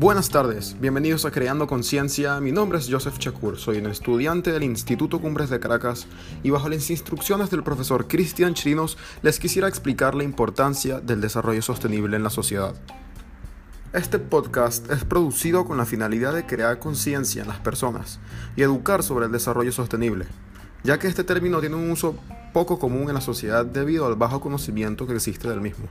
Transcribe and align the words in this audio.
Buenas 0.00 0.30
tardes, 0.30 0.76
bienvenidos 0.80 1.24
a 1.24 1.32
Creando 1.32 1.66
Conciencia. 1.66 2.40
Mi 2.40 2.52
nombre 2.52 2.78
es 2.78 2.88
Joseph 2.88 3.18
Chakur, 3.18 3.58
soy 3.58 3.78
un 3.78 3.86
estudiante 3.86 4.52
del 4.52 4.62
Instituto 4.62 5.20
Cumbres 5.20 5.50
de 5.50 5.58
Caracas 5.58 6.06
y 6.44 6.50
bajo 6.50 6.68
las 6.68 6.88
instrucciones 6.90 7.50
del 7.50 7.64
profesor 7.64 8.06
Cristian 8.06 8.54
Chirinos 8.54 8.96
les 9.22 9.40
quisiera 9.40 9.66
explicar 9.66 10.14
la 10.14 10.22
importancia 10.22 11.00
del 11.00 11.20
desarrollo 11.20 11.62
sostenible 11.62 12.16
en 12.16 12.22
la 12.22 12.30
sociedad. 12.30 12.74
Este 13.92 14.18
podcast 14.18 14.88
es 14.92 15.04
producido 15.04 15.64
con 15.64 15.78
la 15.78 15.84
finalidad 15.84 16.32
de 16.32 16.46
crear 16.46 16.78
conciencia 16.78 17.42
en 17.42 17.48
las 17.48 17.58
personas 17.58 18.20
y 18.54 18.62
educar 18.62 19.02
sobre 19.02 19.26
el 19.26 19.32
desarrollo 19.32 19.72
sostenible, 19.72 20.26
ya 20.88 20.98
que 20.98 21.06
este 21.06 21.22
término 21.22 21.60
tiene 21.60 21.76
un 21.76 21.90
uso 21.90 22.16
poco 22.54 22.78
común 22.78 23.08
en 23.08 23.14
la 23.14 23.20
sociedad 23.20 23.66
debido 23.66 24.06
al 24.06 24.14
bajo 24.14 24.40
conocimiento 24.40 25.06
que 25.06 25.16
existe 25.16 25.46
del 25.46 25.60
mismo. 25.60 25.84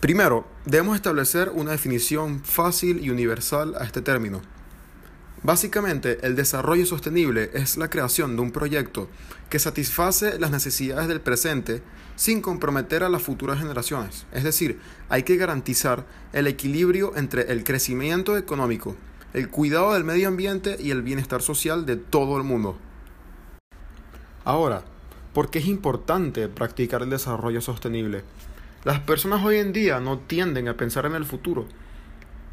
Primero, 0.00 0.46
debemos 0.64 0.96
establecer 0.96 1.50
una 1.54 1.72
definición 1.72 2.42
fácil 2.42 3.04
y 3.04 3.10
universal 3.10 3.74
a 3.78 3.84
este 3.84 4.00
término. 4.00 4.40
Básicamente, 5.46 6.18
el 6.26 6.34
desarrollo 6.34 6.84
sostenible 6.86 7.50
es 7.54 7.76
la 7.76 7.88
creación 7.88 8.34
de 8.34 8.42
un 8.42 8.50
proyecto 8.50 9.08
que 9.48 9.60
satisface 9.60 10.40
las 10.40 10.50
necesidades 10.50 11.06
del 11.06 11.20
presente 11.20 11.82
sin 12.16 12.42
comprometer 12.42 13.04
a 13.04 13.08
las 13.08 13.22
futuras 13.22 13.60
generaciones. 13.60 14.26
Es 14.32 14.42
decir, 14.42 14.80
hay 15.08 15.22
que 15.22 15.36
garantizar 15.36 16.04
el 16.32 16.48
equilibrio 16.48 17.16
entre 17.16 17.52
el 17.52 17.62
crecimiento 17.62 18.36
económico, 18.36 18.96
el 19.34 19.48
cuidado 19.48 19.94
del 19.94 20.02
medio 20.02 20.26
ambiente 20.26 20.78
y 20.80 20.90
el 20.90 21.02
bienestar 21.02 21.42
social 21.42 21.86
de 21.86 21.94
todo 21.94 22.38
el 22.38 22.42
mundo. 22.42 22.76
Ahora, 24.42 24.82
¿por 25.32 25.48
qué 25.48 25.60
es 25.60 25.66
importante 25.66 26.48
practicar 26.48 27.02
el 27.02 27.10
desarrollo 27.10 27.60
sostenible? 27.60 28.24
Las 28.82 28.98
personas 28.98 29.44
hoy 29.44 29.58
en 29.58 29.72
día 29.72 30.00
no 30.00 30.18
tienden 30.18 30.66
a 30.66 30.76
pensar 30.76 31.06
en 31.06 31.14
el 31.14 31.24
futuro. 31.24 31.68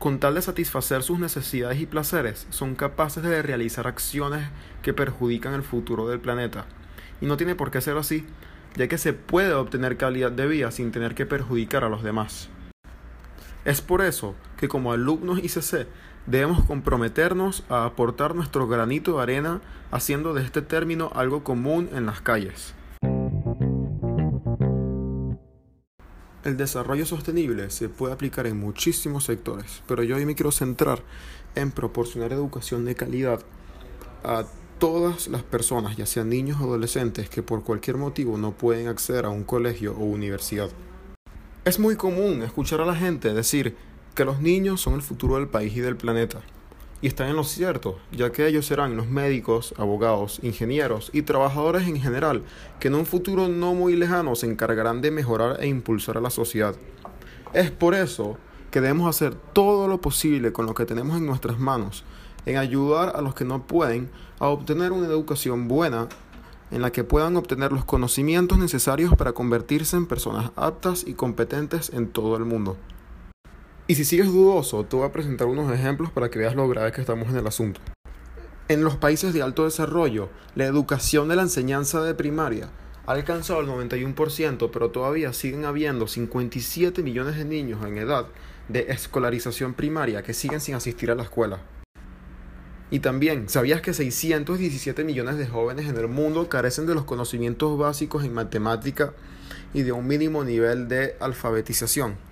Con 0.00 0.18
tal 0.18 0.34
de 0.34 0.40
satisfacer 0.40 1.02
sus 1.02 1.18
necesidades 1.18 1.78
y 1.78 1.84
placeres, 1.84 2.46
son 2.48 2.74
capaces 2.74 3.22
de 3.22 3.42
realizar 3.42 3.86
acciones 3.86 4.48
que 4.80 4.94
perjudican 4.94 5.52
el 5.52 5.62
futuro 5.62 6.08
del 6.08 6.20
planeta. 6.20 6.64
Y 7.20 7.26
no 7.26 7.36
tiene 7.36 7.54
por 7.54 7.70
qué 7.70 7.82
ser 7.82 7.98
así, 7.98 8.24
ya 8.76 8.88
que 8.88 8.96
se 8.96 9.12
puede 9.12 9.52
obtener 9.52 9.98
calidad 9.98 10.32
de 10.32 10.46
vida 10.46 10.70
sin 10.70 10.90
tener 10.90 11.14
que 11.14 11.26
perjudicar 11.26 11.84
a 11.84 11.90
los 11.90 12.02
demás. 12.02 12.48
Es 13.66 13.82
por 13.82 14.00
eso 14.00 14.34
que 14.56 14.68
como 14.68 14.94
alumnos 14.94 15.38
ICC 15.38 15.86
debemos 16.24 16.64
comprometernos 16.64 17.64
a 17.68 17.84
aportar 17.84 18.34
nuestro 18.34 18.66
granito 18.66 19.18
de 19.18 19.22
arena 19.22 19.60
haciendo 19.90 20.32
de 20.32 20.42
este 20.42 20.62
término 20.62 21.10
algo 21.14 21.44
común 21.44 21.90
en 21.92 22.06
las 22.06 22.22
calles. 22.22 22.72
El 26.42 26.56
desarrollo 26.56 27.04
sostenible 27.04 27.68
se 27.68 27.90
puede 27.90 28.14
aplicar 28.14 28.46
en 28.46 28.58
muchísimos 28.58 29.24
sectores, 29.24 29.82
pero 29.86 30.02
yo 30.02 30.16
hoy 30.16 30.24
me 30.24 30.34
quiero 30.34 30.50
centrar 30.50 31.02
en 31.54 31.70
proporcionar 31.70 32.32
educación 32.32 32.86
de 32.86 32.94
calidad 32.94 33.42
a 34.24 34.46
todas 34.78 35.28
las 35.28 35.42
personas, 35.42 35.98
ya 35.98 36.06
sean 36.06 36.30
niños 36.30 36.58
o 36.58 36.64
adolescentes, 36.64 37.28
que 37.28 37.42
por 37.42 37.62
cualquier 37.62 37.98
motivo 37.98 38.38
no 38.38 38.52
pueden 38.52 38.88
acceder 38.88 39.26
a 39.26 39.28
un 39.28 39.44
colegio 39.44 39.92
o 39.92 40.04
universidad. 40.04 40.70
Es 41.66 41.78
muy 41.78 41.96
común 41.96 42.42
escuchar 42.42 42.80
a 42.80 42.86
la 42.86 42.96
gente 42.96 43.34
decir 43.34 43.76
que 44.14 44.24
los 44.24 44.40
niños 44.40 44.80
son 44.80 44.94
el 44.94 45.02
futuro 45.02 45.34
del 45.34 45.48
país 45.48 45.76
y 45.76 45.80
del 45.80 45.96
planeta. 45.96 46.40
Y 47.02 47.06
están 47.06 47.28
en 47.28 47.36
lo 47.36 47.44
cierto, 47.44 47.98
ya 48.12 48.30
que 48.30 48.46
ellos 48.46 48.66
serán 48.66 48.96
los 48.96 49.08
médicos, 49.08 49.74
abogados, 49.78 50.38
ingenieros 50.42 51.10
y 51.14 51.22
trabajadores 51.22 51.88
en 51.88 52.00
general, 52.00 52.42
que 52.78 52.88
en 52.88 52.94
un 52.94 53.06
futuro 53.06 53.48
no 53.48 53.72
muy 53.72 53.96
lejano 53.96 54.34
se 54.34 54.46
encargarán 54.46 55.00
de 55.00 55.10
mejorar 55.10 55.56
e 55.60 55.66
impulsar 55.66 56.18
a 56.18 56.20
la 56.20 56.30
sociedad. 56.30 56.74
Es 57.54 57.70
por 57.70 57.94
eso 57.94 58.36
que 58.70 58.80
debemos 58.80 59.08
hacer 59.08 59.34
todo 59.34 59.88
lo 59.88 60.00
posible 60.00 60.52
con 60.52 60.66
lo 60.66 60.74
que 60.74 60.84
tenemos 60.84 61.16
en 61.16 61.26
nuestras 61.26 61.58
manos, 61.58 62.04
en 62.44 62.58
ayudar 62.58 63.16
a 63.16 63.22
los 63.22 63.34
que 63.34 63.44
no 63.44 63.66
pueden 63.66 64.10
a 64.38 64.48
obtener 64.48 64.92
una 64.92 65.06
educación 65.06 65.68
buena 65.68 66.08
en 66.70 66.82
la 66.82 66.92
que 66.92 67.02
puedan 67.02 67.36
obtener 67.36 67.72
los 67.72 67.84
conocimientos 67.84 68.58
necesarios 68.58 69.14
para 69.16 69.32
convertirse 69.32 69.96
en 69.96 70.06
personas 70.06 70.52
aptas 70.54 71.04
y 71.06 71.14
competentes 71.14 71.90
en 71.94 72.08
todo 72.08 72.36
el 72.36 72.44
mundo. 72.44 72.76
Y 73.90 73.96
si 73.96 74.04
sigues 74.04 74.28
dudoso, 74.28 74.84
te 74.84 74.94
voy 74.94 75.04
a 75.04 75.10
presentar 75.10 75.48
unos 75.48 75.72
ejemplos 75.72 76.12
para 76.12 76.30
que 76.30 76.38
veas 76.38 76.54
lo 76.54 76.68
grave 76.68 76.92
que 76.92 77.00
estamos 77.00 77.28
en 77.28 77.38
el 77.38 77.46
asunto. 77.48 77.80
En 78.68 78.84
los 78.84 78.94
países 78.94 79.34
de 79.34 79.42
alto 79.42 79.64
desarrollo, 79.64 80.28
la 80.54 80.64
educación 80.66 81.26
de 81.26 81.34
la 81.34 81.42
enseñanza 81.42 82.00
de 82.04 82.14
primaria 82.14 82.70
ha 83.04 83.10
alcanzado 83.10 83.58
el 83.58 83.66
91%, 83.66 84.70
pero 84.72 84.92
todavía 84.92 85.32
siguen 85.32 85.64
habiendo 85.64 86.06
57 86.06 87.02
millones 87.02 87.34
de 87.34 87.44
niños 87.44 87.84
en 87.84 87.98
edad 87.98 88.28
de 88.68 88.86
escolarización 88.90 89.74
primaria 89.74 90.22
que 90.22 90.34
siguen 90.34 90.60
sin 90.60 90.76
asistir 90.76 91.10
a 91.10 91.16
la 91.16 91.24
escuela. 91.24 91.58
Y 92.92 93.00
también, 93.00 93.48
¿sabías 93.48 93.80
que 93.80 93.92
617 93.92 95.02
millones 95.02 95.36
de 95.36 95.48
jóvenes 95.48 95.88
en 95.88 95.96
el 95.96 96.06
mundo 96.06 96.48
carecen 96.48 96.86
de 96.86 96.94
los 96.94 97.06
conocimientos 97.06 97.76
básicos 97.76 98.22
en 98.22 98.34
matemática 98.34 99.14
y 99.74 99.82
de 99.82 99.90
un 99.90 100.06
mínimo 100.06 100.44
nivel 100.44 100.86
de 100.86 101.16
alfabetización? 101.18 102.29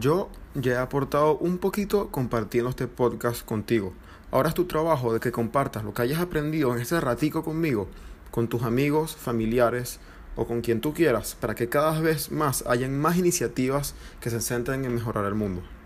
Yo 0.00 0.30
ya 0.54 0.72
he 0.72 0.76
aportado 0.78 1.36
un 1.36 1.58
poquito 1.58 2.08
compartiendo 2.08 2.70
este 2.70 2.86
podcast 2.86 3.44
contigo. 3.44 3.92
Ahora 4.30 4.48
es 4.48 4.54
tu 4.54 4.64
trabajo 4.64 5.12
de 5.12 5.20
que 5.20 5.30
compartas 5.30 5.84
lo 5.84 5.92
que 5.92 6.00
hayas 6.00 6.20
aprendido 6.20 6.74
en 6.74 6.80
este 6.80 6.98
ratico 6.98 7.44
conmigo, 7.44 7.86
con 8.30 8.48
tus 8.48 8.62
amigos, 8.62 9.14
familiares 9.14 10.00
o 10.36 10.46
con 10.46 10.62
quien 10.62 10.80
tú 10.80 10.94
quieras, 10.94 11.36
para 11.38 11.54
que 11.54 11.68
cada 11.68 12.00
vez 12.00 12.32
más 12.32 12.64
hayan 12.66 12.98
más 12.98 13.18
iniciativas 13.18 13.94
que 14.22 14.30
se 14.30 14.40
centren 14.40 14.86
en 14.86 14.94
mejorar 14.94 15.26
el 15.26 15.34
mundo. 15.34 15.60